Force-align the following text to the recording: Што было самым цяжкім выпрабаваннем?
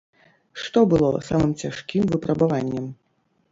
Што 0.61 0.81
было 0.93 1.09
самым 1.29 1.53
цяжкім 1.65 2.09
выпрабаваннем? 2.15 2.91